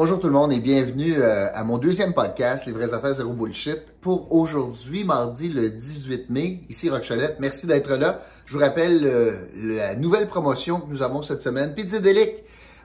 Bonjour 0.00 0.20
tout 0.20 0.28
le 0.28 0.32
monde 0.32 0.52
et 0.52 0.60
bienvenue 0.60 1.16
euh, 1.18 1.48
à 1.52 1.64
mon 1.64 1.76
deuxième 1.76 2.14
podcast, 2.14 2.66
Les 2.66 2.72
vraies 2.72 2.94
affaires 2.94 3.14
zéro 3.14 3.32
bullshit, 3.32 3.82
pour 4.00 4.32
aujourd'hui, 4.32 5.02
mardi 5.02 5.48
le 5.48 5.70
18 5.70 6.30
mai, 6.30 6.60
ici 6.68 6.88
Rock 6.88 7.12
Merci 7.40 7.66
d'être 7.66 7.96
là. 7.96 8.22
Je 8.46 8.54
vous 8.54 8.60
rappelle 8.60 9.04
euh, 9.04 9.32
la 9.56 9.96
nouvelle 9.96 10.28
promotion 10.28 10.78
que 10.78 10.88
nous 10.88 11.02
avons 11.02 11.22
cette 11.22 11.42
semaine, 11.42 11.74
Pizza 11.74 11.98
Delic. 11.98 12.30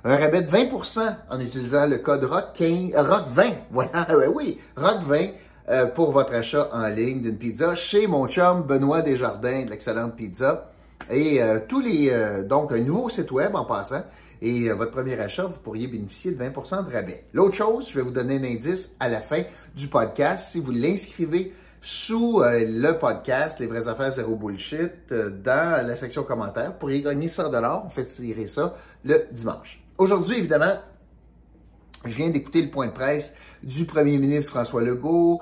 Un 0.03 0.17
rabais 0.17 0.41
de 0.41 0.49
20% 0.49 1.01
en 1.29 1.39
utilisant 1.39 1.85
le 1.85 1.99
code 1.99 2.23
ROCK20, 2.23 2.95
ROCK20, 2.95 3.53
voilà, 3.69 4.07
oui, 4.33 4.57
ROCK20 4.75 5.93
pour 5.93 6.13
votre 6.13 6.33
achat 6.33 6.67
en 6.73 6.87
ligne 6.87 7.21
d'une 7.21 7.37
pizza 7.37 7.75
chez 7.75 8.07
mon 8.07 8.27
chum 8.27 8.63
Benoît 8.63 9.03
Desjardins 9.03 9.65
de 9.65 9.69
l'excellente 9.69 10.15
pizza. 10.15 10.72
Et 11.11 11.41
euh, 11.41 11.59
tous 11.67 11.81
les 11.81 12.11
donc 12.47 12.71
un 12.71 12.79
nouveau 12.79 13.09
site 13.09 13.31
web 13.31 13.55
en 13.55 13.65
passant 13.65 14.03
et 14.43 14.69
euh, 14.69 14.75
votre 14.75 14.91
premier 14.91 15.17
achat, 15.17 15.45
vous 15.45 15.59
pourriez 15.59 15.87
bénéficier 15.87 16.33
de 16.33 16.43
20% 16.43 16.85
de 16.85 16.91
rabais. 16.91 17.23
L'autre 17.31 17.55
chose, 17.55 17.87
je 17.89 17.95
vais 17.95 18.01
vous 18.01 18.11
donner 18.11 18.35
un 18.35 18.43
indice 18.43 18.93
à 18.99 19.07
la 19.07 19.21
fin 19.21 19.41
du 19.73 19.87
podcast. 19.87 20.51
Si 20.51 20.59
vous 20.59 20.73
l'inscrivez 20.73 21.53
sous 21.79 22.41
euh, 22.41 22.65
le 22.67 22.99
podcast 22.99 23.59
Les 23.59 23.67
vraies 23.67 23.87
affaires 23.87 24.11
zéro 24.11 24.35
bullshit 24.35 24.91
euh, 25.13 25.29
dans 25.29 25.87
la 25.87 25.95
section 25.95 26.23
commentaires, 26.23 26.71
vous 26.71 26.77
pourriez 26.77 27.01
gagner 27.01 27.29
100 27.29 27.51
dollars. 27.51 27.85
On 27.85 27.89
fait 27.89 28.03
tirer 28.03 28.47
ça 28.47 28.73
le 29.05 29.27
dimanche. 29.31 29.81
Aujourd'hui, 29.97 30.39
évidemment, 30.39 30.75
je 32.03 32.11
viens 32.11 32.29
d'écouter 32.29 32.63
le 32.63 32.69
point 32.69 32.87
de 32.87 32.93
presse 32.93 33.33
du 33.63 33.85
premier 33.85 34.17
ministre 34.17 34.51
François 34.51 34.81
Legault, 34.81 35.39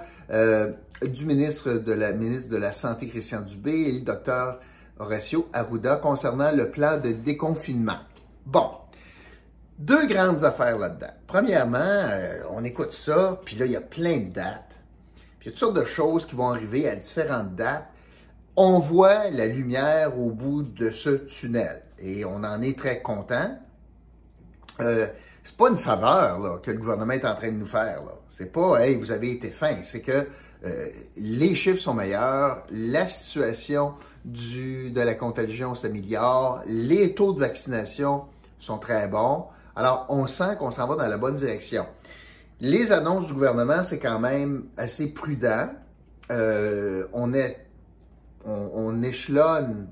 du 1.01 1.25
ministre 1.25 1.73
de 1.73 1.91
la 1.91 2.13
ministre 2.13 2.49
de 2.49 2.57
la 2.57 2.71
Santé 2.71 3.07
Christian 3.07 3.41
Dubé 3.41 3.71
et 3.71 3.91
le 3.93 4.01
docteur 4.01 4.59
Horacio 5.01 5.49
Arruda 5.51 5.95
concernant 5.95 6.51
le 6.51 6.69
plan 6.69 6.97
de 6.97 7.11
déconfinement. 7.11 7.97
Bon, 8.45 8.69
deux 9.79 10.05
grandes 10.07 10.43
affaires 10.43 10.77
là-dedans. 10.77 11.11
Premièrement, 11.25 11.79
euh, 11.79 12.43
on 12.51 12.63
écoute 12.63 12.93
ça, 12.93 13.39
puis 13.43 13.55
là, 13.55 13.65
il 13.65 13.71
y 13.71 13.75
a 13.75 13.81
plein 13.81 14.17
de 14.19 14.31
dates. 14.31 14.79
Puis 15.39 15.41
il 15.41 15.45
y 15.45 15.49
a 15.49 15.51
toutes 15.51 15.59
sortes 15.59 15.77
de 15.77 15.85
choses 15.85 16.27
qui 16.27 16.35
vont 16.35 16.49
arriver 16.49 16.87
à 16.87 16.95
différentes 16.95 17.55
dates. 17.55 17.87
On 18.55 18.77
voit 18.77 19.29
la 19.29 19.47
lumière 19.47 20.19
au 20.19 20.29
bout 20.29 20.61
de 20.61 20.91
ce 20.91 21.09
tunnel 21.25 21.81
et 21.97 22.23
on 22.25 22.43
en 22.43 22.61
est 22.61 22.77
très 22.77 23.01
content. 23.01 23.57
Euh, 24.81 25.07
c'est 25.43 25.57
pas 25.57 25.69
une 25.69 25.77
faveur 25.77 26.37
là, 26.37 26.59
que 26.61 26.69
le 26.69 26.77
gouvernement 26.77 27.13
est 27.13 27.25
en 27.25 27.35
train 27.35 27.51
de 27.51 27.57
nous 27.57 27.65
faire. 27.65 28.03
C'est 28.29 28.51
pas 28.51 28.85
Hey, 28.85 28.95
vous 28.95 29.11
avez 29.11 29.31
été 29.31 29.49
fin, 29.49 29.77
c'est 29.83 30.01
que 30.01 30.27
euh, 30.65 30.89
les 31.17 31.55
chiffres 31.55 31.81
sont 31.81 31.93
meilleurs, 31.93 32.63
la 32.69 33.07
situation 33.07 33.93
du, 34.25 34.91
de 34.91 35.01
la 35.01 35.15
contagion 35.15 35.73
s'améliore, 35.73 36.61
les 36.67 37.15
taux 37.15 37.33
de 37.33 37.39
vaccination 37.39 38.25
sont 38.59 38.77
très 38.77 39.07
bons. 39.07 39.45
Alors, 39.75 40.05
on 40.09 40.27
sent 40.27 40.57
qu'on 40.59 40.71
s'en 40.71 40.87
va 40.87 40.95
dans 40.95 41.07
la 41.07 41.17
bonne 41.17 41.35
direction. 41.35 41.85
Les 42.59 42.91
annonces 42.91 43.25
du 43.27 43.33
gouvernement, 43.33 43.83
c'est 43.83 43.97
quand 43.97 44.19
même 44.19 44.65
assez 44.77 45.13
prudent. 45.13 45.69
Euh, 46.29 47.07
on, 47.13 47.33
est, 47.33 47.65
on, 48.45 49.01
échelonne 49.01 49.87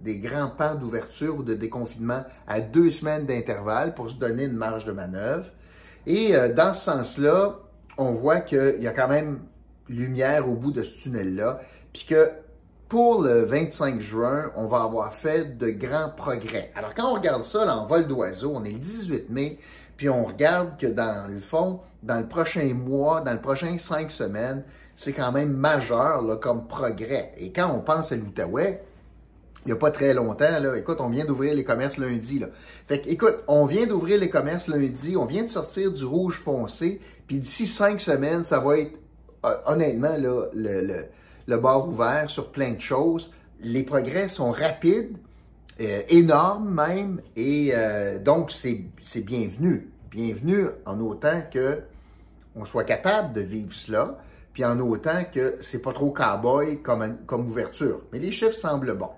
des 0.00 0.18
grands 0.18 0.48
pans 0.48 0.74
d'ouverture 0.74 1.36
ou 1.36 1.42
de 1.42 1.54
déconfinement 1.54 2.24
à 2.46 2.60
deux 2.60 2.90
semaines 2.90 3.26
d'intervalle 3.26 3.94
pour 3.94 4.10
se 4.10 4.16
donner 4.16 4.44
une 4.44 4.56
marge 4.56 4.86
de 4.86 4.92
manœuvre. 4.92 5.46
Et 6.06 6.34
euh, 6.34 6.52
dans 6.52 6.72
ce 6.72 6.84
sens-là, 6.84 7.58
on 7.98 8.12
voit 8.12 8.40
qu'il 8.40 8.80
y 8.80 8.88
a 8.88 8.92
quand 8.92 9.08
même 9.08 9.40
lumière 9.88 10.48
au 10.48 10.54
bout 10.54 10.72
de 10.72 10.82
ce 10.82 10.96
tunnel-là, 10.96 11.60
puis 11.92 12.06
que 12.08 12.30
pour 12.88 13.22
le 13.22 13.44
25 13.44 14.00
juin, 14.00 14.52
on 14.56 14.66
va 14.66 14.82
avoir 14.82 15.12
fait 15.12 15.56
de 15.58 15.70
grands 15.70 16.10
progrès. 16.10 16.70
Alors, 16.74 16.94
quand 16.94 17.10
on 17.10 17.14
regarde 17.14 17.42
ça 17.42 17.64
là, 17.64 17.76
en 17.76 17.86
vol 17.86 18.06
d'oiseau, 18.06 18.52
on 18.54 18.64
est 18.64 18.72
le 18.72 18.78
18 18.78 19.30
mai, 19.30 19.58
puis 19.96 20.08
on 20.08 20.24
regarde 20.24 20.78
que 20.78 20.86
dans 20.86 21.28
le 21.28 21.40
fond, 21.40 21.80
dans 22.02 22.18
le 22.20 22.28
prochain 22.28 22.72
mois, 22.74 23.20
dans 23.20 23.32
le 23.32 23.40
prochain 23.40 23.78
cinq 23.78 24.10
semaines, 24.10 24.64
c'est 24.96 25.12
quand 25.12 25.32
même 25.32 25.52
majeur 25.52 26.22
là, 26.22 26.36
comme 26.36 26.66
progrès. 26.66 27.32
Et 27.38 27.52
quand 27.52 27.70
on 27.74 27.80
pense 27.80 28.12
à 28.12 28.16
l'Outaouais, 28.16 28.82
il 29.64 29.68
n'y 29.68 29.72
a 29.72 29.76
pas 29.76 29.90
très 29.90 30.12
longtemps, 30.12 30.60
là, 30.60 30.76
écoute, 30.76 30.98
on 31.00 31.08
vient 31.08 31.24
d'ouvrir 31.24 31.54
les 31.54 31.64
commerces 31.64 31.96
lundi. 31.96 32.38
Là. 32.38 32.48
Fait 32.86 33.00
que, 33.00 33.08
écoute, 33.08 33.36
on 33.48 33.64
vient 33.64 33.86
d'ouvrir 33.86 34.20
les 34.20 34.28
commerces 34.28 34.68
lundi, 34.68 35.16
on 35.16 35.24
vient 35.24 35.42
de 35.42 35.48
sortir 35.48 35.90
du 35.90 36.04
rouge 36.04 36.38
foncé, 36.38 37.00
puis 37.26 37.38
d'ici 37.38 37.66
cinq 37.66 38.00
semaines, 38.00 38.44
ça 38.44 38.60
va 38.60 38.78
être, 38.78 38.92
honnêtement, 39.66 40.16
là, 40.16 40.46
le 41.46 41.56
bord 41.56 41.88
ouvert 41.88 42.28
sur 42.30 42.50
plein 42.50 42.72
de 42.72 42.80
choses. 42.80 43.30
Les 43.60 43.82
progrès 43.82 44.28
sont 44.28 44.50
rapides, 44.50 45.16
euh, 45.80 46.02
énormes 46.08 46.72
même, 46.74 47.20
et 47.36 47.70
euh, 47.74 48.18
donc 48.18 48.52
c'est 48.52 49.20
bienvenu. 49.20 49.90
Bienvenu 50.10 50.66
en 50.86 51.00
autant 51.00 51.42
que 51.52 51.80
on 52.54 52.64
soit 52.64 52.84
capable 52.84 53.32
de 53.32 53.40
vivre 53.40 53.74
cela, 53.74 54.18
puis 54.52 54.64
en 54.64 54.78
autant 54.78 55.24
que 55.32 55.58
c'est 55.60 55.82
pas 55.82 55.92
trop 55.92 56.10
cowboy 56.10 56.80
comme, 56.82 57.18
comme 57.26 57.48
ouverture. 57.48 58.02
Mais 58.12 58.20
les 58.20 58.30
chiffres 58.30 58.56
semblent 58.56 58.96
bons. 58.96 59.10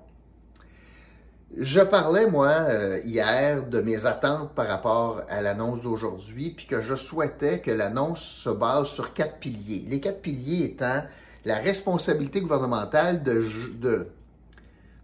Je 1.55 1.81
parlais, 1.81 2.27
moi, 2.27 2.49
euh, 2.49 3.01
hier 3.05 3.65
de 3.67 3.81
mes 3.81 4.05
attentes 4.05 4.53
par 4.55 4.67
rapport 4.67 5.23
à 5.29 5.41
l'annonce 5.41 5.81
d'aujourd'hui, 5.81 6.51
puis 6.51 6.67
que 6.67 6.83
je 6.83 6.95
souhaitais 6.95 7.61
que 7.61 7.71
l'annonce 7.71 8.21
se 8.21 8.51
base 8.51 8.89
sur 8.89 9.15
quatre 9.15 9.39
piliers. 9.39 9.87
Les 9.89 10.01
quatre 10.01 10.21
piliers 10.21 10.65
étant 10.65 11.05
la 11.45 11.57
responsabilité 11.57 12.41
gouvernementale 12.41 13.23
de, 13.23 13.45
de, 13.81 14.09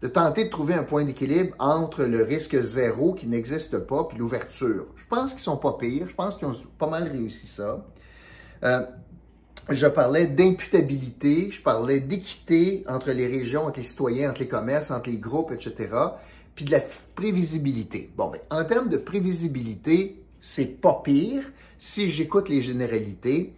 de 0.02 0.08
tenter 0.08 0.46
de 0.46 0.50
trouver 0.50 0.74
un 0.74 0.82
point 0.82 1.04
d'équilibre 1.04 1.54
entre 1.60 2.02
le 2.02 2.24
risque 2.24 2.56
zéro 2.60 3.14
qui 3.14 3.28
n'existe 3.28 3.78
pas 3.78 4.04
puis 4.04 4.18
l'ouverture. 4.18 4.88
Je 4.96 5.06
pense 5.08 5.32
qu'ils 5.32 5.42
sont 5.42 5.56
pas 5.56 5.74
pires. 5.78 6.08
Je 6.08 6.14
pense 6.14 6.36
qu'ils 6.36 6.48
ont 6.48 6.56
pas 6.76 6.88
mal 6.88 7.04
réussi 7.04 7.46
ça. 7.46 7.86
Euh, 8.64 8.84
je 9.68 9.86
parlais 9.86 10.26
d'imputabilité, 10.26 11.50
je 11.50 11.62
parlais 11.62 12.00
d'équité 12.00 12.84
entre 12.88 13.12
les 13.12 13.26
régions, 13.26 13.66
entre 13.66 13.78
les 13.78 13.84
citoyens, 13.84 14.30
entre 14.30 14.40
les 14.40 14.48
commerces, 14.48 14.90
entre 14.90 15.10
les 15.10 15.18
groupes, 15.18 15.52
etc. 15.52 15.90
Puis 16.54 16.64
de 16.64 16.72
la 16.72 16.80
prévisibilité. 17.14 18.10
Bon, 18.16 18.30
ben, 18.30 18.40
en 18.50 18.64
termes 18.64 18.88
de 18.88 18.96
prévisibilité, 18.96 20.22
c'est 20.40 20.80
pas 20.80 21.00
pire 21.04 21.44
si 21.78 22.10
j'écoute 22.10 22.48
les 22.48 22.62
généralités. 22.62 23.54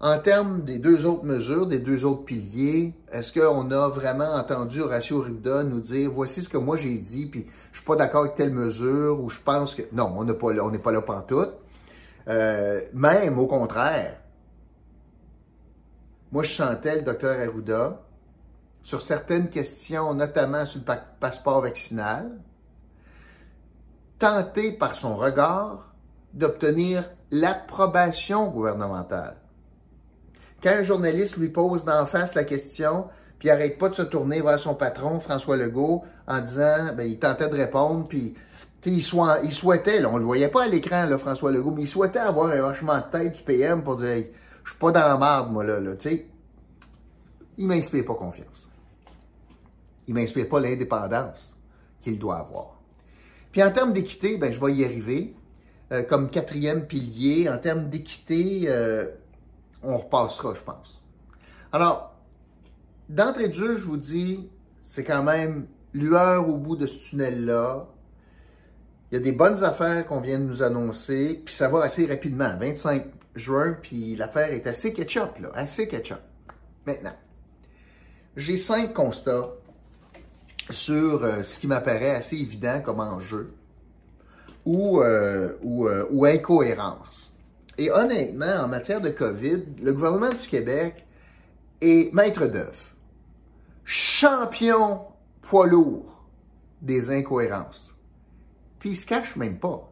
En 0.00 0.18
termes 0.18 0.64
des 0.64 0.78
deux 0.78 1.06
autres 1.06 1.24
mesures, 1.24 1.66
des 1.66 1.78
deux 1.78 2.04
autres 2.04 2.24
piliers, 2.24 2.92
est-ce 3.12 3.32
qu'on 3.32 3.70
a 3.70 3.88
vraiment 3.88 4.34
entendu 4.34 4.80
Horacio 4.80 5.22
Arruda 5.22 5.62
nous 5.62 5.80
dire 5.80 6.10
voici 6.10 6.42
ce 6.42 6.48
que 6.48 6.58
moi 6.58 6.76
j'ai 6.76 6.98
dit, 6.98 7.26
puis 7.26 7.46
je 7.72 7.78
suis 7.78 7.86
pas 7.86 7.96
d'accord 7.96 8.24
avec 8.24 8.34
telle 8.34 8.52
mesure, 8.52 9.22
ou 9.22 9.30
je 9.30 9.38
pense 9.40 9.74
que. 9.74 9.82
Non, 9.92 10.12
on 10.16 10.24
n'est 10.24 10.34
pas 10.34 10.52
là, 10.52 10.64
on 10.64 10.70
n'est 10.70 10.78
pas 10.78 10.92
là 10.92 11.00
pantoute. 11.00 11.54
Euh, 12.28 12.80
même 12.92 13.38
au 13.38 13.46
contraire, 13.46 14.16
moi 16.34 16.42
je 16.42 16.50
sentais 16.50 16.96
le 16.96 17.02
docteur 17.02 17.38
Arruda 17.38 18.00
sur 18.82 19.00
certaines 19.00 19.50
questions, 19.50 20.14
notamment 20.14 20.66
sur 20.66 20.80
le 20.80 20.94
passeport 21.20 21.60
vaccinal, 21.60 22.40
tenter 24.18 24.72
par 24.72 24.96
son 24.96 25.14
regard 25.14 25.94
d'obtenir 26.32 27.04
l'approbation 27.30 28.48
gouvernementale. 28.48 29.36
Quand 30.60 30.70
un 30.70 30.82
journaliste 30.82 31.36
lui 31.36 31.50
pose 31.50 31.84
d'en 31.84 32.04
face 32.04 32.34
la 32.34 32.42
question, 32.42 33.06
puis 33.38 33.46
il 33.46 33.50
arrête 33.52 33.78
pas 33.78 33.90
de 33.90 33.94
se 33.94 34.02
tourner 34.02 34.42
vers 34.42 34.58
son 34.58 34.74
patron, 34.74 35.20
François 35.20 35.56
Legault, 35.56 36.02
en 36.26 36.40
disant, 36.40 36.94
ben, 36.96 37.08
il 37.08 37.20
tentait 37.20 37.48
de 37.48 37.54
répondre, 37.54 38.08
puis 38.08 38.34
il, 38.86 39.02
souhaitait, 39.02 40.04
on 40.04 40.16
le 40.16 40.24
voyait 40.24 40.48
pas 40.48 40.64
à 40.64 40.66
l'écran, 40.66 41.06
François 41.16 41.52
Legault, 41.52 41.70
mais 41.70 41.82
il 41.82 41.88
souhaitait 41.88 42.18
avoir 42.18 42.50
un 42.50 42.58
hochement 42.58 42.98
de 42.98 43.18
tête 43.18 43.36
du 43.36 43.42
PM 43.44 43.84
pour 43.84 43.98
dire, 43.98 44.24
je 44.64 44.70
suis 44.70 44.78
pas 44.78 44.90
dans 44.90 45.00
la 45.00 45.16
marde, 45.16 45.52
moi, 45.52 45.64
là, 45.64 45.78
là, 45.78 45.94
tu 45.96 46.08
sais. 46.08 46.26
Il 47.56 47.68
m'inspire 47.68 48.04
pas 48.04 48.14
confiance. 48.14 48.68
Il 50.08 50.14
m'inspire 50.14 50.48
pas 50.48 50.60
l'indépendance 50.60 51.56
qu'il 52.02 52.18
doit 52.18 52.38
avoir. 52.38 52.80
Puis 53.52 53.62
en 53.62 53.70
termes 53.70 53.92
d'équité, 53.92 54.36
ben, 54.36 54.52
je 54.52 54.60
vais 54.60 54.72
y 54.74 54.84
arriver. 54.84 55.34
Euh, 55.92 56.02
comme 56.02 56.30
quatrième 56.30 56.86
pilier, 56.86 57.48
en 57.48 57.58
termes 57.58 57.88
d'équité, 57.88 58.64
euh, 58.66 59.06
on 59.82 59.98
repassera, 59.98 60.54
je 60.54 60.60
pense. 60.60 61.02
Alors, 61.72 62.14
d'entrée 63.08 63.48
de 63.48 63.52
jeu, 63.52 63.78
je 63.78 63.84
vous 63.84 63.98
dis, 63.98 64.48
c'est 64.82 65.04
quand 65.04 65.22
même 65.22 65.66
lueur 65.92 66.48
au 66.48 66.56
bout 66.56 66.76
de 66.76 66.86
ce 66.86 66.98
tunnel-là. 67.10 67.86
Il 69.14 69.18
y 69.18 69.20
a 69.20 69.22
des 69.22 69.30
bonnes 69.30 69.62
affaires 69.62 70.04
qu'on 70.08 70.18
vient 70.18 70.40
de 70.40 70.44
nous 70.44 70.64
annoncer, 70.64 71.40
puis 71.44 71.54
ça 71.54 71.68
va 71.68 71.84
assez 71.84 72.04
rapidement. 72.04 72.50
25 72.58 73.06
juin, 73.36 73.76
puis 73.80 74.16
l'affaire 74.16 74.52
est 74.52 74.66
assez 74.66 74.92
ketchup, 74.92 75.38
là, 75.38 75.50
assez 75.54 75.86
ketchup. 75.86 76.18
Maintenant, 76.84 77.14
j'ai 78.36 78.56
cinq 78.56 78.92
constats 78.92 79.50
sur 80.68 81.22
euh, 81.22 81.44
ce 81.44 81.60
qui 81.60 81.68
m'apparaît 81.68 82.16
assez 82.16 82.34
évident 82.34 82.80
comme 82.84 82.98
enjeu 82.98 83.54
ou, 84.66 85.00
euh, 85.00 85.60
euh, 85.64 86.08
ou 86.10 86.24
incohérence. 86.24 87.32
Et 87.78 87.92
honnêtement, 87.92 88.64
en 88.64 88.66
matière 88.66 89.00
de 89.00 89.10
COVID, 89.10 89.62
le 89.80 89.92
gouvernement 89.92 90.30
du 90.30 90.48
Québec 90.48 91.06
est 91.80 92.12
maître 92.12 92.46
d'œuvre. 92.46 92.90
Champion 93.84 95.02
poids 95.40 95.68
lourd 95.68 96.26
des 96.82 97.10
incohérences. 97.10 97.93
Puis 98.84 98.90
il 98.90 98.96
se 98.96 99.06
cache 99.06 99.36
même 99.36 99.58
pas. 99.58 99.90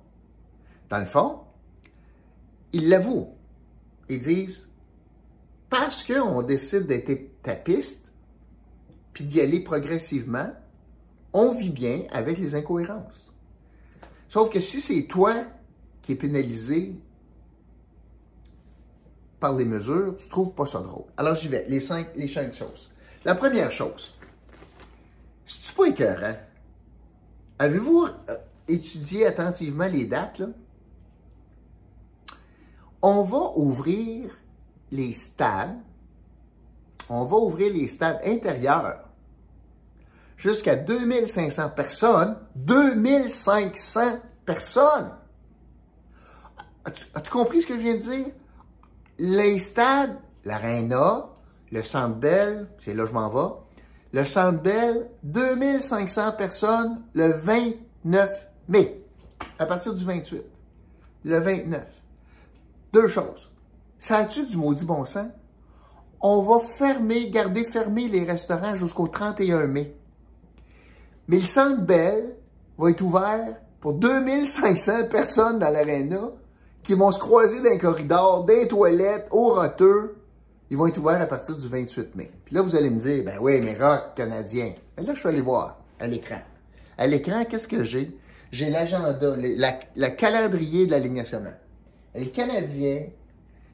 Dans 0.90 0.98
le 0.98 1.06
fond, 1.06 1.40
ils 2.74 2.90
l'avouent. 2.90 3.34
Ils 4.10 4.18
disent, 4.18 4.70
parce 5.70 6.04
qu'on 6.04 6.42
décide 6.42 6.86
d'être 6.86 7.40
tapiste, 7.42 8.12
puis 9.14 9.24
d'y 9.24 9.40
aller 9.40 9.64
progressivement, 9.64 10.52
on 11.32 11.54
vit 11.54 11.70
bien 11.70 12.02
avec 12.10 12.36
les 12.36 12.54
incohérences. 12.54 13.32
Sauf 14.28 14.50
que 14.50 14.60
si 14.60 14.82
c'est 14.82 15.04
toi 15.04 15.36
qui 16.02 16.12
es 16.12 16.16
pénalisé 16.16 16.94
par 19.40 19.54
les 19.54 19.64
mesures, 19.64 20.16
tu 20.16 20.28
trouves 20.28 20.52
pas 20.52 20.66
ça 20.66 20.82
drôle. 20.82 21.06
Alors 21.16 21.34
j'y 21.34 21.48
vais, 21.48 21.64
les 21.66 21.80
cinq, 21.80 22.08
les 22.14 22.28
cinq 22.28 22.52
choses. 22.52 22.90
La 23.24 23.36
première 23.36 23.72
chose, 23.72 24.12
c'est 25.46 25.74
pas 25.74 25.86
écœurant? 25.86 26.36
Avez-vous 27.58 28.06
attentivement 29.26 29.88
les 29.88 30.04
dates? 30.04 30.42
On 33.00 33.22
va 33.22 33.52
ouvrir 33.56 34.30
les 34.90 35.12
stades, 35.12 35.78
on 37.08 37.24
va 37.24 37.36
ouvrir 37.36 37.72
les 37.72 37.88
stades 37.88 38.20
intérieurs 38.24 39.08
jusqu'à 40.36 40.76
2500 40.76 41.70
personnes. 41.70 42.36
2500 42.56 44.18
personnes! 44.44 45.12
As-tu, 46.84 47.30
compris 47.30 47.62
ce 47.62 47.68
que 47.68 47.76
je 47.76 47.80
viens 47.80 47.96
de 47.96 48.02
dire? 48.02 48.26
Les 49.18 49.58
stades, 49.58 50.18
l'Arena, 50.44 51.28
le 51.70 51.82
Centre 51.82 52.16
Bell, 52.16 52.68
c'est 52.84 52.92
là 52.92 53.04
que 53.04 53.08
je 53.08 53.14
m'en 53.14 53.28
vais, 53.28 53.54
le 54.12 54.26
Centre 54.26 54.60
Bell, 54.60 55.08
2500 55.22 56.32
personnes 56.32 57.02
le 57.14 57.28
29 57.28 58.48
mai, 58.68 59.04
à 59.58 59.66
partir 59.66 59.94
du 59.94 60.04
28. 60.04 60.42
Le 61.24 61.38
29. 61.38 62.02
Deux 62.92 63.08
choses. 63.08 63.50
Ça 63.98 64.16
a-tu 64.16 64.44
du 64.44 64.56
maudit 64.56 64.84
bon 64.84 65.04
sens? 65.04 65.28
On 66.20 66.40
va 66.42 66.60
fermer, 66.60 67.30
garder 67.30 67.64
fermés 67.64 68.08
les 68.08 68.24
restaurants 68.24 68.76
jusqu'au 68.76 69.08
31 69.08 69.66
mai. 69.66 69.96
Mais 71.28 71.36
le 71.36 71.42
Centre 71.42 71.80
Bell 71.80 72.36
va 72.78 72.90
être 72.90 73.00
ouvert 73.00 73.56
pour 73.80 73.94
2500 73.94 75.06
personnes 75.08 75.58
dans 75.58 75.70
l'aréna 75.70 76.30
qui 76.82 76.94
vont 76.94 77.10
se 77.10 77.18
croiser 77.18 77.60
dans 77.60 77.70
les 77.70 77.78
corridors, 77.78 78.44
des 78.44 78.68
toilettes, 78.68 79.28
au 79.30 79.54
roteux. 79.54 80.16
Ils 80.70 80.76
vont 80.76 80.86
être 80.86 80.98
ouverts 80.98 81.20
à 81.20 81.26
partir 81.26 81.56
du 81.56 81.68
28 81.68 82.14
mai. 82.16 82.30
Puis 82.44 82.54
là, 82.54 82.62
vous 82.62 82.74
allez 82.74 82.90
me 82.90 82.98
dire, 82.98 83.24
ben 83.24 83.38
oui, 83.40 83.60
mais 83.60 83.76
rock 83.76 84.14
canadien. 84.16 84.72
Mais 84.96 85.02
là, 85.02 85.14
je 85.14 85.20
suis 85.20 85.28
allé 85.28 85.40
voir 85.40 85.78
à 86.00 86.06
l'écran. 86.06 86.40
À 86.98 87.06
l'écran, 87.06 87.44
qu'est-ce 87.44 87.68
que 87.68 87.84
j'ai? 87.84 88.16
J'ai 88.52 88.68
l'agenda, 88.68 89.34
la, 89.96 90.10
calendrier 90.10 90.84
de 90.84 90.90
la 90.90 90.98
Ligue 90.98 91.14
nationale. 91.14 91.58
Les 92.14 92.28
Canadiens, 92.28 93.06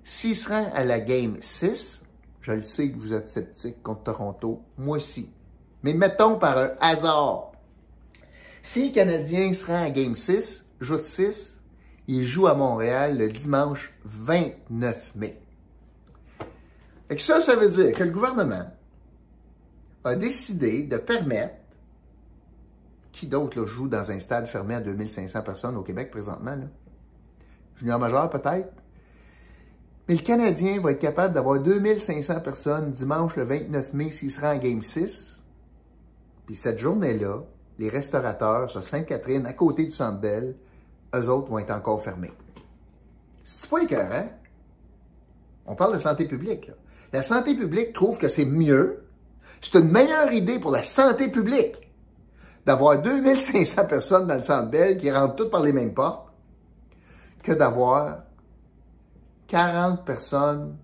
s'ils 0.04 0.36
se 0.36 0.48
rendent 0.48 0.70
à 0.72 0.84
la 0.84 1.00
Game 1.00 1.36
6, 1.40 2.02
je 2.42 2.52
le 2.52 2.62
sais 2.62 2.88
que 2.88 2.96
vous 2.96 3.12
êtes 3.12 3.26
sceptiques 3.26 3.82
contre 3.82 4.04
Toronto, 4.04 4.62
moi 4.78 4.98
aussi. 4.98 5.32
Mais 5.82 5.94
mettons 5.94 6.38
par 6.38 6.56
un 6.56 6.70
hasard. 6.80 7.50
Si 8.62 8.86
les 8.86 8.92
Canadiens 8.92 9.52
se 9.52 9.66
rendent 9.66 9.86
à 9.86 9.90
Game 9.90 10.14
6, 10.14 10.70
joue 10.80 11.02
6, 11.02 11.58
ils 12.06 12.24
jouent 12.24 12.46
à 12.46 12.54
Montréal 12.54 13.18
le 13.18 13.32
dimanche 13.32 13.92
29 14.04 15.16
mai. 15.16 15.40
Et 17.10 17.18
ça, 17.18 17.40
ça 17.40 17.56
veut 17.56 17.68
dire 17.68 17.92
que 17.96 18.04
le 18.04 18.10
gouvernement 18.10 18.70
a 20.04 20.14
décidé 20.14 20.84
de 20.84 20.98
permettre 20.98 21.57
qui 23.18 23.26
d'autre 23.26 23.66
joue 23.66 23.88
dans 23.88 24.10
un 24.12 24.20
stade 24.20 24.46
fermé 24.46 24.76
à 24.76 24.80
2500 24.80 25.42
personnes 25.42 25.76
au 25.76 25.82
Québec 25.82 26.10
présentement? 26.10 26.56
Junior 27.76 27.98
majeur 27.98 28.30
peut-être? 28.30 28.72
Mais 30.06 30.14
le 30.14 30.22
Canadien 30.22 30.80
va 30.80 30.92
être 30.92 31.00
capable 31.00 31.34
d'avoir 31.34 31.60
2500 31.60 32.40
personnes 32.40 32.92
dimanche 32.92 33.36
le 33.36 33.42
29 33.42 33.92
mai 33.94 34.10
s'il 34.12 34.30
sera 34.30 34.54
en 34.54 34.58
Game 34.58 34.82
6. 34.82 35.42
Puis 36.46 36.54
cette 36.54 36.78
journée-là, 36.78 37.42
les 37.78 37.88
restaurateurs 37.88 38.70
sur 38.70 38.84
Sainte-Catherine, 38.84 39.46
à 39.46 39.52
côté 39.52 39.84
du 39.84 39.90
Centre 39.90 40.20
Bell, 40.20 40.56
eux 41.14 41.28
autres 41.28 41.50
vont 41.50 41.58
être 41.58 41.74
encore 41.74 42.00
fermés. 42.00 42.32
C'est 43.42 43.68
pas 43.68 43.82
écœurant? 43.82 44.28
On 45.66 45.74
parle 45.74 45.94
de 45.94 45.98
santé 45.98 46.24
publique. 46.26 46.70
La 47.12 47.22
santé 47.22 47.54
publique 47.56 47.92
trouve 47.92 48.18
que 48.18 48.28
c'est 48.28 48.44
mieux, 48.44 49.04
c'est 49.60 49.78
une 49.78 49.90
meilleure 49.90 50.32
idée 50.32 50.60
pour 50.60 50.70
la 50.70 50.84
santé 50.84 51.28
publique 51.28 51.87
d'avoir 52.66 53.00
2500 53.00 53.86
personnes 53.86 54.26
dans 54.26 54.34
le 54.34 54.42
Centre 54.42 54.70
Bell 54.70 54.98
qui 54.98 55.10
rentrent 55.10 55.36
toutes 55.36 55.50
par 55.50 55.62
les 55.62 55.72
mêmes 55.72 55.94
portes 55.94 56.28
que 57.42 57.52
d'avoir 57.52 58.24
40 59.48 60.04
personnes, 60.04 60.76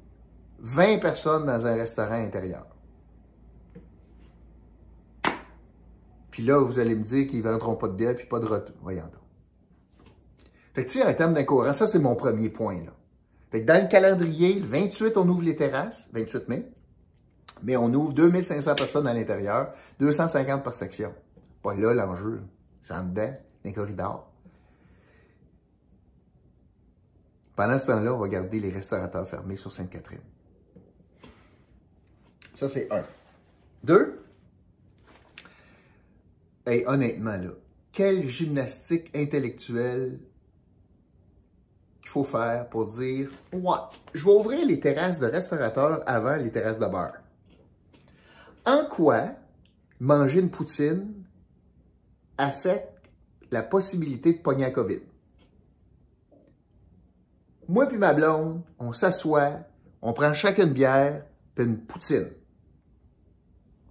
20 0.61 0.99
personnes 0.99 1.47
dans 1.47 1.67
un 1.67 1.75
restaurant 1.75 2.15
intérieur. 2.15 2.67
Puis 6.31 6.43
là, 6.43 6.59
vous 6.59 6.79
allez 6.79 6.97
me 6.97 7.03
dire 7.05 7.29
qu'ils 7.29 7.45
ne 7.45 7.49
vendront 7.49 7.77
pas 7.77 7.89
de 7.89 7.93
bière 7.93 8.17
puis 8.17 8.27
pas 8.27 8.41
de 8.41 8.47
retour. 8.47 8.75
Voyons 8.83 9.05
donc. 9.05 9.23
Fait 10.75 10.85
que, 10.85 10.91
tu 10.91 10.99
sais, 10.99 11.07
en 11.07 11.15
termes 11.15 11.35
d'incohérence, 11.35 11.77
ça, 11.77 11.87
c'est 11.87 12.01
mon 12.01 12.17
premier 12.17 12.49
point, 12.49 12.79
là. 12.79 12.93
Fait 13.53 13.63
que 13.63 13.67
dans 13.67 13.81
le 13.81 13.89
calendrier, 13.89 14.59
le 14.59 14.67
28, 14.67 15.17
on 15.17 15.29
ouvre 15.29 15.45
les 15.45 15.55
terrasses, 15.55 16.09
28 16.13 16.49
mai, 16.49 16.69
mais 17.63 17.77
on 17.77 17.93
ouvre 17.95 18.13
2500 18.13 18.75
personnes 18.75 19.07
à 19.07 19.15
l'intérieur, 19.15 19.73
250 20.01 20.65
par 20.65 20.75
section 20.75 21.15
pas 21.65 21.75
là 21.75 21.95
l'enjeu. 21.95 22.43
C'est 22.83 22.95
en 22.95 23.03
dedans, 23.03 23.27
dans 23.27 23.39
les 23.65 23.73
corridors. 23.73 24.31
Pendant 27.57 27.79
ce 27.79 27.87
temps-là, 27.87 28.15
on 28.15 28.19
va 28.19 28.29
garder 28.29 28.61
les 28.61 28.71
restaurateurs 28.71 29.27
fermés 29.27 29.57
sur 29.57 29.73
Sainte-Catherine. 29.73 30.21
Ça, 32.55 32.69
c'est 32.69 32.93
un. 32.93 33.03
Deux, 33.83 34.25
et 36.67 36.87
honnêtement, 36.87 37.37
là, 37.37 37.51
quelle 37.93 38.29
gymnastique 38.29 39.15
intellectuelle 39.15 40.19
qu'il 42.01 42.11
faut 42.11 42.25
faire 42.25 42.69
pour 42.69 42.87
dire 42.87 43.31
Ouais, 43.53 43.79
je 44.15 44.25
vais 44.25 44.31
ouvrir 44.31 44.67
les 44.67 44.81
terrasses 44.81 45.19
de 45.19 45.27
restaurateurs 45.27 46.01
avant 46.07 46.37
les 46.37 46.51
terrasses 46.51 46.79
de 46.79 46.87
bar. 46.87 47.13
En 48.67 48.87
quoi 48.87 49.31
manger 50.01 50.41
une 50.41 50.51
poutine 50.51 51.25
affecte 52.39 53.11
la 53.51 53.63
possibilité 53.63 54.33
de 54.33 54.39
pogner 54.39 54.65
la 54.65 54.71
COVID. 54.71 55.01
Moi 57.69 57.87
puis 57.87 57.99
ma 57.99 58.13
blonde, 58.13 58.63
on 58.79 58.93
s'assoit, 58.93 59.61
on 60.03 60.13
prend 60.13 60.35
chacune 60.35 60.69
une 60.69 60.75
bière, 60.75 61.25
puis 61.55 61.65
une 61.65 61.79
poutine. 61.79 62.31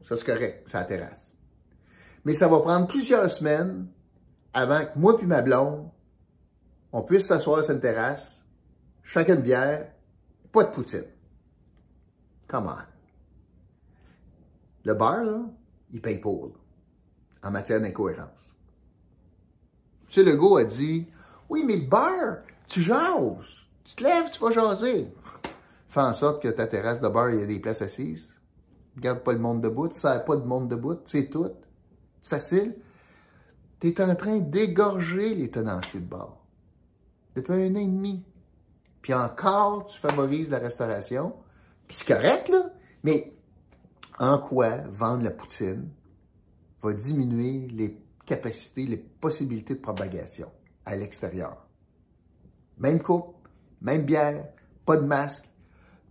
Ça, 0.07 0.17
c'est 0.17 0.25
correct, 0.25 0.71
la 0.73 0.83
terrasse. 0.83 1.35
Mais 2.25 2.33
ça 2.33 2.47
va 2.47 2.59
prendre 2.59 2.87
plusieurs 2.87 3.29
semaines 3.31 3.87
avant 4.53 4.85
que 4.85 4.97
moi 4.97 5.17
puis 5.17 5.25
ma 5.25 5.41
blonde, 5.41 5.89
on 6.91 7.01
puisse 7.01 7.27
s'asseoir 7.27 7.63
sur 7.63 7.73
une 7.73 7.79
terrasse, 7.79 8.43
chacune 9.01 9.35
une 9.35 9.41
bière, 9.41 9.91
pas 10.51 10.63
de 10.63 10.69
poutine. 10.69 11.05
Come 12.47 12.67
on. 12.67 12.77
Le 14.85 14.93
là, 14.93 15.45
il 15.91 16.01
paye 16.01 16.19
pour 16.19 16.53
en 17.43 17.51
matière 17.51 17.81
d'incohérence. 17.81 18.55
M. 20.15 20.25
Legault 20.25 20.57
a 20.57 20.63
dit 20.63 21.07
Oui, 21.49 21.63
mais 21.65 21.77
le 21.77 21.87
bar, 21.87 22.37
tu 22.67 22.81
jases. 22.81 23.63
Tu 23.83 23.95
te 23.95 24.03
lèves, 24.03 24.29
tu 24.31 24.39
vas 24.39 24.51
jaser. 24.51 25.13
Fais 25.87 26.01
en 26.01 26.13
sorte 26.13 26.41
que 26.41 26.47
ta 26.47 26.67
terrasse 26.67 27.01
de 27.01 27.07
bar, 27.07 27.31
il 27.31 27.39
y 27.39 27.43
a 27.43 27.45
des 27.45 27.59
places 27.59 27.81
assises. 27.81 28.33
Garde 28.97 29.19
pas 29.19 29.33
le 29.33 29.39
monde 29.39 29.61
debout, 29.61 29.87
tu 29.87 29.99
sers 29.99 30.23
pas 30.23 30.35
de 30.35 30.45
monde 30.45 30.69
debout, 30.69 30.99
c'est 31.05 31.29
tout. 31.29 31.51
C'est 32.21 32.29
facile. 32.29 32.75
Tu 33.79 33.89
es 33.89 34.01
en 34.01 34.15
train 34.15 34.39
d'égorger 34.39 35.35
les 35.35 35.51
tenanciers 35.51 35.99
de 35.99 36.05
bar. 36.05 36.37
Depuis 37.35 37.53
un 37.53 37.75
an 37.75 37.79
et 37.79 37.87
demi. 37.87 38.23
Puis 39.01 39.13
encore, 39.13 39.87
tu 39.87 39.99
favorises 39.99 40.49
la 40.49 40.59
restauration. 40.59 41.35
Puis 41.87 41.97
c'est 41.97 42.07
correct, 42.07 42.49
là. 42.49 42.69
Mais 43.03 43.33
en 44.19 44.37
quoi 44.37 44.77
vendre 44.89 45.23
la 45.23 45.31
poutine? 45.31 45.89
Va 46.83 46.93
diminuer 46.93 47.67
les 47.69 47.97
capacités, 48.25 48.85
les 48.85 48.97
possibilités 48.97 49.75
de 49.75 49.79
propagation 49.79 50.51
à 50.85 50.95
l'extérieur. 50.95 51.67
Même 52.77 53.01
coupe, 53.01 53.47
même 53.81 54.03
bière, 54.03 54.45
pas 54.85 54.97
de 54.97 55.05
masque. 55.05 55.45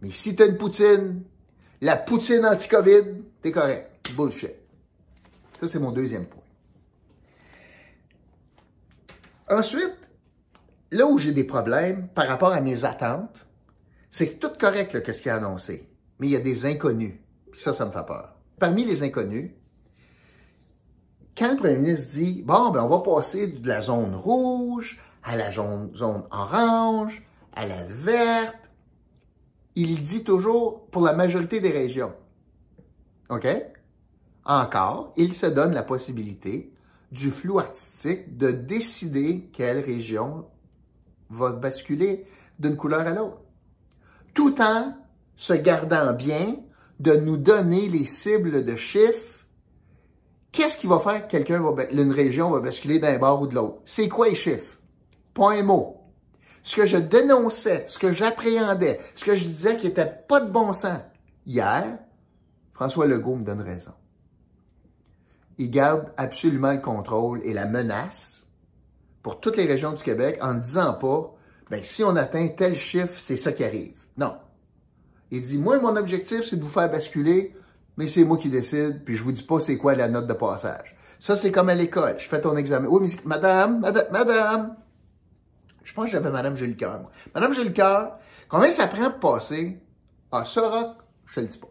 Mais 0.01 0.11
si 0.11 0.35
tu 0.35 0.43
as 0.43 0.47
une 0.47 0.57
poutine, 0.57 1.23
la 1.81 1.97
poutine 1.97 2.45
anti-COVID, 2.45 3.23
t'es 3.43 3.53
correct. 3.53 3.91
Bullshit. 4.17 4.55
Ça, 5.61 5.67
c'est 5.69 5.79
mon 5.79 5.93
deuxième 5.93 6.27
point. 6.27 6.43
Ensuite, 9.49 9.97
là 10.91 11.07
où 11.07 11.19
j'ai 11.19 11.33
des 11.33 11.45
problèmes 11.45 12.09
par 12.09 12.27
rapport 12.27 12.53
à 12.53 12.61
mes 12.61 12.85
attentes, 12.85 13.47
c'est 14.11 14.29
que 14.29 14.47
tout 14.47 14.59
correct, 14.59 14.93
là, 14.93 15.01
ce 15.13 15.21
qu'il 15.21 15.31
a 15.31 15.37
annoncé. 15.37 15.89
Mais 16.19 16.29
il 16.29 16.31
y 16.33 16.37
a 16.37 16.41
des 16.41 16.67
inconnus. 16.67 17.15
Ça, 17.57 17.73
ça 17.73 17.85
me 17.85 17.91
fait 17.91 18.07
peur. 18.07 18.37
Parmi 18.59 18.85
les 18.85 19.03
inconnus, 19.03 19.51
quand 21.37 21.51
le 21.51 21.57
premier 21.57 21.79
ministre 21.79 22.13
dit, 22.15 22.43
bon, 22.43 22.71
ben, 22.71 22.83
on 22.83 22.89
va 22.89 23.01
passer 23.01 23.47
de 23.47 23.67
la 23.69 23.81
zone 23.81 24.15
rouge 24.15 25.01
à 25.23 25.37
la 25.37 25.51
zone, 25.51 25.91
zone 25.95 26.25
orange, 26.31 27.23
à 27.55 27.67
la 27.67 27.85
verte. 27.85 28.57
Il 29.75 30.03
dit 30.03 30.25
toujours 30.25 30.87
pour 30.87 31.03
la 31.03 31.13
majorité 31.13 31.61
des 31.61 31.71
régions. 31.71 32.13
OK? 33.31 33.47
Encore, 34.45 35.13
il 35.17 35.35
se 35.35 35.47
donne 35.47 35.73
la 35.73 35.83
possibilité 35.83 36.73
du 37.13 37.31
flou 37.31 37.59
artistique 37.59 38.37
de 38.37 38.51
décider 38.51 39.51
quelle 39.53 39.81
région 39.81 40.47
va 41.31 41.53
basculer 41.53 42.27
d'une 42.59 42.77
couleur 42.77 43.07
à 43.07 43.11
l'autre. 43.11 43.41
Tout 44.35 44.61
en 44.61 44.95
se 45.37 45.53
gardant 45.53 46.13
bien 46.13 46.57
de 47.01 47.13
nous 47.13 47.37
donner 47.37 47.89
les 47.89 48.07
cibles 48.07 48.65
de 48.65 48.77
chiffres. 48.77 49.42
Qu'est-ce 50.53 50.77
qui 50.77 50.87
va 50.87 50.99
faire 50.99 51.27
que 51.27 51.31
quelqu'un 51.31 51.61
va, 51.61 51.85
une 51.91 52.13
région 52.13 52.51
va 52.51 52.61
basculer 52.61 52.99
d'un 52.99 53.19
bord 53.19 53.41
ou 53.41 53.47
de 53.47 53.55
l'autre? 53.55 53.81
C'est 53.87 54.09
quoi 54.09 54.29
les 54.29 54.35
chiffres? 54.35 54.79
Point 55.33 55.63
mot. 55.63 55.97
Ce 56.63 56.77
que 56.77 56.87
je 56.87 56.99
dénonçais, 56.99 57.85
ce 57.89 57.99
que 57.99 58.13
j'appréhendais, 58.13 59.01
ce 59.15 59.25
que 59.25 59.35
je 59.35 59.43
disais 59.43 59.77
qui 59.79 59.87
était 59.87 60.07
pas 60.07 60.41
de 60.41 60.51
bon 60.51 60.75
sens 60.75 61.01
hier, 61.47 61.99
François 62.73 63.07
Legault 63.07 63.37
me 63.37 63.45
donne 63.45 63.63
raison. 63.63 63.93
Il 65.59 65.71
garde 65.71 66.13
absolument 66.17 66.73
le 66.73 66.81
contrôle 66.81 67.41
et 67.45 67.55
la 67.55 67.67
menace 67.67 68.47
pour 69.23 69.41
toutes 69.41 69.57
les 69.57 69.67
régions 69.67 69.93
du 69.93 70.03
Québec 70.03 70.39
en 70.43 70.55
ne 70.55 70.61
disant 70.61 70.93
pas, 70.95 71.35
ben, 71.71 71.83
si 71.83 72.05
on 72.05 72.17
atteint 72.17 72.49
tel 72.49 72.77
chiffre, 72.77 73.19
c'est 73.19 73.37
ça 73.37 73.53
qui 73.53 73.65
arrive. 73.65 73.97
Non. 74.17 74.37
Il 75.31 75.43
dit, 75.43 75.59
moi, 75.59 75.81
mon 75.81 75.97
objectif, 75.97 76.45
c'est 76.45 76.57
de 76.57 76.63
vous 76.63 76.71
faire 76.71 76.91
basculer, 76.91 77.55
mais 77.97 78.09
c'est 78.09 78.25
moi 78.25 78.39
qui 78.39 78.49
décide, 78.49 79.05
puis 79.05 79.17
je 79.17 79.23
vous 79.23 79.33
dis 79.33 79.43
pas 79.43 79.61
c'est 79.61 79.77
quoi 79.77 79.95
la 79.95 80.09
note 80.09 80.27
de 80.27 80.33
passage. 80.33 80.97
Ça, 81.21 81.37
c'est 81.37 81.53
comme 81.53 81.69
à 81.69 81.75
l'école. 81.75 82.17
Je 82.19 82.29
fais 82.29 82.41
ton 82.41 82.57
examen. 82.57 82.89
Oui, 82.89 83.01
mais 83.03 83.21
madame, 83.25 83.81
madame, 83.81 84.07
madame. 84.11 84.77
Je 85.85 85.95
pense 85.95 86.07
que 86.07 86.13
j'avais 86.13 86.31
madame 86.31 86.57
Julie 86.57 86.77
moi. 86.81 87.11
Madame 87.35 87.55
Julie 87.55 87.75
combien 88.49 88.71
ça 88.71 88.87
prend 88.89 89.11
pour 89.11 89.35
passer? 89.35 89.81
Ah, 90.31 90.45
ça, 90.45 90.69
Rock, 90.69 90.97
je 91.27 91.35
te 91.35 91.41
le 91.41 91.47
dis 91.47 91.59
pas. 91.59 91.69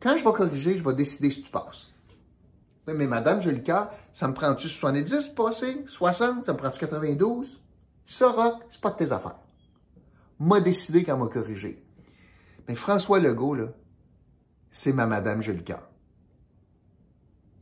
Quand 0.00 0.16
je 0.16 0.24
vais 0.24 0.32
corriger, 0.32 0.76
je 0.76 0.84
vais 0.84 0.94
décider 0.94 1.30
si 1.30 1.42
tu 1.42 1.50
passes. 1.50 1.88
Mais 2.86 3.06
madame 3.06 3.40
Julie 3.40 3.62
ça 4.12 4.26
me 4.26 4.34
prend-tu 4.34 4.68
70 4.68 5.28
pour 5.28 5.46
passer? 5.46 5.84
60? 5.86 6.44
Ça 6.44 6.52
me 6.52 6.58
prend-tu 6.58 6.80
92? 6.80 7.60
Ça, 8.04 8.30
Rock, 8.30 8.62
c'est 8.68 8.80
pas 8.80 8.90
de 8.90 8.96
tes 8.96 9.12
affaires 9.12 9.36
m'a 10.40 10.60
décidé 10.60 11.04
qu'elle 11.04 11.18
m'a 11.18 11.26
corrigé. 11.26 11.84
Mais 12.66 12.74
François 12.74 13.20
Legault, 13.20 13.54
là, 13.54 13.66
c'est 14.70 14.92
ma 14.92 15.06
Madame 15.06 15.42
Jolicoeur. 15.42 15.90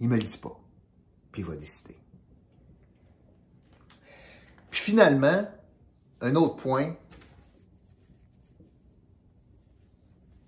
Il 0.01 0.09
me 0.09 0.17
le 0.17 0.23
dit 0.23 0.39
pas. 0.39 0.59
Puis 1.33 1.43
il 1.43 1.45
va 1.45 1.57
décider. 1.57 1.97
Puis 4.71 4.81
finalement, 4.81 5.49
un 6.21 6.35
autre 6.35 6.57
point. 6.57 6.95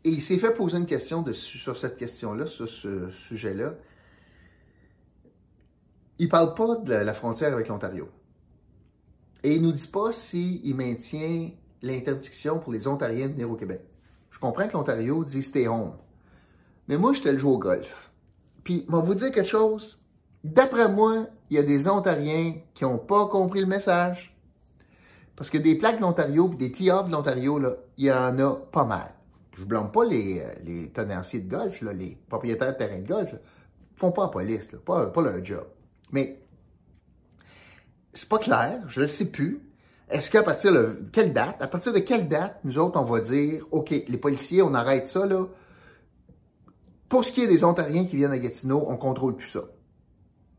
Et 0.04 0.10
il 0.10 0.22
s'est 0.22 0.38
fait 0.38 0.54
poser 0.54 0.78
une 0.78 0.86
question 0.86 1.24
sur 1.32 1.76
cette 1.76 1.96
question-là, 1.96 2.46
sur 2.46 2.68
ce 2.68 3.10
sujet-là. 3.10 3.74
Il 6.18 6.28
parle 6.28 6.54
pas 6.54 6.76
de 6.76 6.94
la 6.94 7.14
frontière 7.14 7.52
avec 7.52 7.68
l'Ontario. 7.68 8.08
Et 9.42 9.54
il 9.54 9.62
nous 9.62 9.72
dit 9.72 9.86
pas 9.86 10.12
s'il 10.12 10.74
maintient 10.74 11.50
l'interdiction 11.82 12.58
pour 12.58 12.72
les 12.72 12.86
Ontariens 12.86 13.26
de 13.26 13.32
venir 13.32 13.50
au 13.50 13.56
Québec. 13.56 13.82
Je 14.30 14.38
comprends 14.38 14.68
que 14.68 14.74
l'Ontario 14.74 15.24
dit 15.24 15.42
stay 15.42 15.66
home. 15.66 15.96
Mais 16.90 16.98
moi, 16.98 17.12
j'étais 17.12 17.30
le 17.30 17.38
jouer 17.38 17.52
au 17.52 17.58
golf. 17.58 18.10
Puis, 18.64 18.84
vais 18.88 19.00
vous 19.00 19.14
dire 19.14 19.30
quelque 19.30 19.46
chose. 19.46 20.02
D'après 20.42 20.88
moi, 20.88 21.28
il 21.48 21.56
y 21.56 21.60
a 21.60 21.62
des 21.62 21.86
Ontariens 21.86 22.54
qui 22.74 22.82
n'ont 22.82 22.98
pas 22.98 23.26
compris 23.28 23.60
le 23.60 23.66
message. 23.66 24.36
Parce 25.36 25.50
que 25.50 25.58
des 25.58 25.76
plaques 25.76 25.98
de 25.98 26.02
l'Ontario 26.02 26.50
et 26.52 26.56
des 26.56 26.72
tee 26.72 26.86
de 26.86 27.12
l'Ontario, 27.12 27.62
il 27.96 28.06
y 28.06 28.12
en 28.12 28.36
a 28.40 28.56
pas 28.72 28.84
mal. 28.84 29.14
Je 29.56 29.60
ne 29.60 29.66
blâme 29.66 29.92
pas 29.92 30.04
les, 30.04 30.40
euh, 30.40 30.52
les 30.64 30.90
tenanciers 30.90 31.38
de 31.38 31.48
golf, 31.48 31.80
là, 31.80 31.92
les 31.92 32.18
propriétaires 32.28 32.72
de 32.72 32.78
terrains 32.78 32.98
de 32.98 33.06
golf. 33.06 33.34
Ils 33.34 34.00
font 34.00 34.10
pas 34.10 34.22
la 34.22 34.28
police, 34.28 34.72
là, 34.72 34.80
pas, 34.84 35.06
pas 35.06 35.22
leur 35.22 35.44
job. 35.44 35.66
Mais 36.10 36.42
c'est 38.14 38.28
pas 38.28 38.38
clair, 38.38 38.82
je 38.88 39.02
ne 39.02 39.06
sais 39.06 39.26
plus. 39.26 39.60
Est-ce 40.08 40.28
qu'à 40.28 40.42
partir 40.42 40.72
de 40.72 41.04
quelle 41.12 41.32
date, 41.32 41.62
à 41.62 41.68
partir 41.68 41.92
de 41.92 42.00
quelle 42.00 42.28
date, 42.28 42.58
nous 42.64 42.78
autres, 42.78 43.00
on 43.00 43.04
va 43.04 43.20
dire, 43.20 43.64
OK, 43.70 43.90
les 43.90 44.18
policiers, 44.18 44.62
on 44.62 44.74
arrête 44.74 45.06
ça, 45.06 45.24
là. 45.24 45.46
Pour 47.10 47.24
ce 47.24 47.32
qui 47.32 47.42
est 47.42 47.48
des 47.48 47.64
Ontariens 47.64 48.04
qui 48.04 48.14
viennent 48.14 48.30
à 48.30 48.38
Gatineau, 48.38 48.84
on 48.86 48.96
contrôle 48.96 49.34
plus 49.34 49.48
ça. 49.48 49.62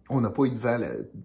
On 0.09 0.19
n'a 0.19 0.29
pas 0.29 0.43
eu 0.43 0.49
de 0.49 0.57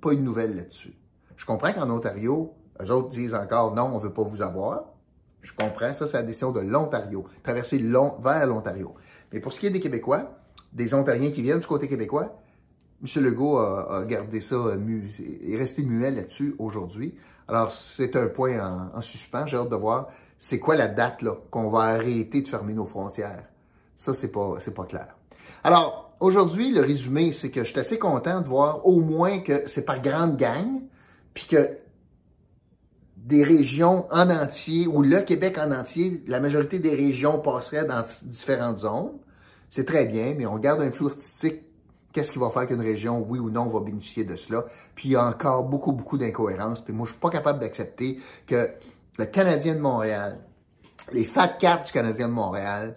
pas 0.00 0.12
eu 0.12 0.16
de 0.16 0.22
nouvelles 0.22 0.54
là-dessus. 0.54 0.94
Je 1.36 1.44
comprends 1.44 1.72
qu'en 1.72 1.90
Ontario, 1.90 2.54
eux 2.80 2.90
autres 2.92 3.08
disent 3.08 3.34
encore, 3.34 3.74
non, 3.74 3.90
on 3.92 3.98
veut 3.98 4.12
pas 4.12 4.22
vous 4.22 4.40
avoir. 4.40 4.84
Je 5.42 5.52
comprends, 5.52 5.92
ça, 5.94 6.06
c'est 6.06 6.16
la 6.16 6.22
décision 6.22 6.52
de 6.52 6.60
l'Ontario. 6.60 7.26
Traverser 7.42 7.78
vers 7.78 8.46
l'Ontario. 8.46 8.94
Mais 9.32 9.40
pour 9.40 9.52
ce 9.52 9.58
qui 9.58 9.66
est 9.66 9.70
des 9.70 9.80
Québécois, 9.80 10.30
des 10.72 10.94
Ontariens 10.94 11.32
qui 11.32 11.42
viennent 11.42 11.58
du 11.58 11.66
côté 11.66 11.88
québécois, 11.88 12.40
M. 13.02 13.24
Legault 13.24 13.58
a, 13.58 14.04
gardé 14.04 14.40
ça, 14.40 14.56
est 14.56 15.56
resté 15.56 15.82
muet 15.82 16.12
là-dessus 16.12 16.54
aujourd'hui. 16.60 17.16
Alors, 17.48 17.72
c'est 17.72 18.14
un 18.14 18.28
point 18.28 18.92
en, 18.94 19.00
suspens. 19.00 19.46
J'ai 19.46 19.56
hâte 19.56 19.70
de 19.70 19.76
voir 19.76 20.08
c'est 20.38 20.60
quoi 20.60 20.76
la 20.76 20.86
date 20.86 21.24
qu'on 21.50 21.68
va 21.68 21.80
arrêter 21.80 22.42
de 22.42 22.48
fermer 22.48 22.74
nos 22.74 22.86
frontières. 22.86 23.48
Ça, 23.96 24.14
c'est 24.14 24.30
pas, 24.30 24.58
pas 24.74 24.84
clair. 24.84 25.15
Alors, 25.66 26.14
aujourd'hui, 26.20 26.70
le 26.70 26.80
résumé, 26.80 27.32
c'est 27.32 27.50
que 27.50 27.64
je 27.64 27.70
suis 27.70 27.80
assez 27.80 27.98
content 27.98 28.40
de 28.40 28.46
voir 28.46 28.86
au 28.86 29.00
moins 29.00 29.40
que 29.40 29.66
c'est 29.66 29.84
par 29.84 30.00
grande 30.00 30.36
gang, 30.36 30.80
puis 31.34 31.48
que 31.48 31.76
des 33.16 33.42
régions 33.42 34.06
en 34.12 34.30
entier, 34.30 34.86
ou 34.86 35.02
le 35.02 35.22
Québec 35.22 35.58
en 35.58 35.72
entier, 35.72 36.22
la 36.28 36.38
majorité 36.38 36.78
des 36.78 36.94
régions 36.94 37.40
passeraient 37.40 37.84
dans 37.84 38.04
différentes 38.22 38.78
zones. 38.78 39.14
C'est 39.68 39.84
très 39.84 40.06
bien, 40.06 40.36
mais 40.38 40.46
on 40.46 40.56
garde 40.56 40.82
un 40.82 40.92
flou 40.92 41.08
artistique 41.08 41.64
Qu'est-ce 42.12 42.30
qui 42.30 42.38
va 42.38 42.48
faire 42.48 42.68
qu'une 42.68 42.80
région, 42.80 43.26
oui 43.28 43.40
ou 43.40 43.50
non, 43.50 43.66
va 43.66 43.80
bénéficier 43.80 44.22
de 44.22 44.36
cela? 44.36 44.66
Puis 44.94 45.08
il 45.08 45.12
y 45.12 45.16
a 45.16 45.26
encore 45.26 45.64
beaucoup, 45.64 45.90
beaucoup 45.90 46.16
d'incohérences. 46.16 46.80
Puis 46.80 46.94
moi, 46.94 47.06
je 47.06 47.10
suis 47.10 47.20
pas 47.20 47.28
capable 47.28 47.58
d'accepter 47.58 48.20
que 48.46 48.70
le 49.18 49.26
Canadien 49.26 49.74
de 49.74 49.80
Montréal, 49.80 50.38
les 51.12 51.24
Fat 51.24 51.58
du 51.58 51.92
Canadien 51.92 52.28
de 52.28 52.32
Montréal, 52.32 52.96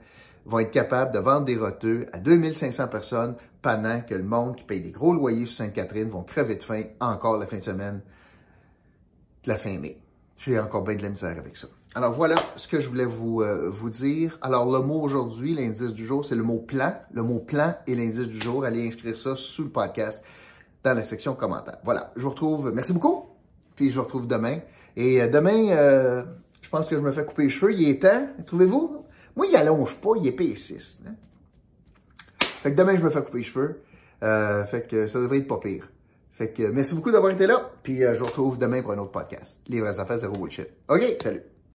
vont 0.49 0.59
être 0.59 0.71
capables 0.71 1.13
de 1.13 1.19
vendre 1.19 1.45
des 1.45 1.55
roteux 1.55 2.07
à 2.11 2.17
2500 2.17 2.87
personnes 2.87 3.35
pendant 3.61 4.01
que 4.01 4.15
le 4.15 4.23
monde 4.23 4.55
qui 4.55 4.63
paye 4.63 4.81
des 4.81 4.91
gros 4.91 5.13
loyers 5.13 5.45
sur 5.45 5.57
Sainte-Catherine 5.57 6.09
vont 6.09 6.23
crever 6.23 6.55
de 6.55 6.63
faim 6.63 6.83
encore 6.99 7.37
la 7.37 7.45
fin 7.45 7.57
de 7.57 7.63
semaine 7.63 8.01
de 9.43 9.49
la 9.49 9.57
fin 9.57 9.77
mai. 9.77 9.99
J'ai 10.37 10.59
encore 10.59 10.83
bien 10.83 10.95
de 10.95 11.03
la 11.03 11.09
misère 11.09 11.37
avec 11.37 11.55
ça. 11.55 11.67
Alors 11.95 12.13
voilà 12.13 12.35
ce 12.55 12.67
que 12.67 12.79
je 12.79 12.87
voulais 12.87 13.05
vous, 13.05 13.41
euh, 13.41 13.71
dire. 13.89 14.37
Alors 14.41 14.71
le 14.71 14.79
mot 14.85 15.01
aujourd'hui, 15.01 15.53
l'indice 15.53 15.93
du 15.93 16.05
jour, 16.05 16.23
c'est 16.23 16.35
le 16.35 16.43
mot 16.43 16.59
plan. 16.59 16.93
Le 17.11 17.23
mot 17.23 17.39
plan 17.39 17.75
et 17.87 17.95
l'indice 17.95 18.27
du 18.27 18.39
jour. 18.39 18.63
Allez 18.63 18.87
inscrire 18.87 19.15
ça 19.15 19.35
sous 19.35 19.63
le 19.63 19.69
podcast 19.69 20.23
dans 20.83 20.93
la 20.93 21.03
section 21.03 21.35
commentaires. 21.35 21.79
Voilà, 21.83 22.11
je 22.15 22.21
vous 22.21 22.29
retrouve. 22.29 22.71
Merci 22.73 22.93
beaucoup. 22.93 23.25
Puis 23.75 23.89
je 23.89 23.95
vous 23.97 24.03
retrouve 24.03 24.27
demain. 24.27 24.59
Et 24.95 25.21
euh, 25.21 25.29
demain, 25.29 25.69
euh, 25.71 26.23
je 26.61 26.69
pense 26.69 26.87
que 26.87 26.95
je 26.95 27.01
me 27.01 27.11
fais 27.11 27.25
couper 27.25 27.43
les 27.43 27.49
cheveux. 27.49 27.73
Il 27.73 27.89
est 27.89 28.01
temps. 28.01 28.27
Trouvez-vous? 28.45 29.05
Moi, 29.39 29.47
il 29.49 29.55
allonge 29.55 29.95
pas, 30.01 30.09
il 30.17 30.27
est 30.27 30.37
P6. 30.37 30.99
Hein? 31.07 31.13
Fait 32.61 32.71
que 32.71 32.75
demain, 32.75 32.97
je 32.97 33.01
me 33.01 33.09
fais 33.09 33.23
couper 33.23 33.37
les 33.37 33.43
cheveux. 33.45 33.81
fait 34.19 34.85
que 34.85 35.07
ça 35.07 35.17
devrait 35.21 35.37
être 35.37 35.47
pas 35.47 35.59
pire. 35.59 35.89
Fait 36.33 36.49
que 36.49 36.63
merci 36.63 36.93
beaucoup 36.93 37.09
d'avoir 37.09 37.31
été 37.31 37.47
là. 37.47 37.71
Puis 37.81 37.99
je 37.99 38.19
vous 38.19 38.25
retrouve 38.25 38.57
demain 38.57 38.81
pour 38.81 38.91
un 38.91 38.97
autre 38.97 39.13
podcast. 39.13 39.61
Les 39.69 39.79
vraies 39.79 39.97
affaires, 39.97 40.17
zéro 40.17 40.33
bullshit. 40.33 40.67
OK, 40.89 41.15
salut. 41.23 41.43